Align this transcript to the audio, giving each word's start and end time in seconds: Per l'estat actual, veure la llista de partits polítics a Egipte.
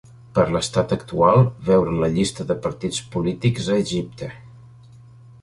Per 0.35 0.43
l'estat 0.53 0.95
actual, 0.95 1.45
veure 1.67 1.93
la 1.99 2.09
llista 2.15 2.47
de 2.53 2.57
partits 2.65 3.03
polítics 3.17 3.71
a 3.75 3.79
Egipte. 3.87 4.33